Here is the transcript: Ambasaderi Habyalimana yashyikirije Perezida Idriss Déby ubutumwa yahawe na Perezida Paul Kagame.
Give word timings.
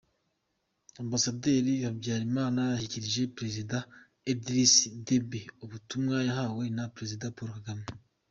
Ambasaderi 1.03 1.73
Habyalimana 1.85 2.61
yashyikirije 2.71 3.31
Perezida 3.35 3.77
Idriss 4.31 4.75
Déby 5.05 5.41
ubutumwa 5.65 6.17
yahawe 6.27 6.63
na 6.77 6.83
Perezida 6.95 7.25
Paul 7.35 7.49
Kagame. 7.57 7.85